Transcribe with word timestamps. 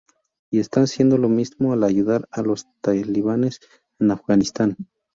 Y 0.49 0.57
están 0.57 0.85
haciendo 0.85 1.19
lo 1.19 1.29
mismo 1.29 1.73
al 1.73 1.83
ayudar 1.83 2.27
a 2.31 2.41
los 2.41 2.65
Talibanes 2.81 3.59
en 3.99 4.09
Afganistán. 4.09 4.75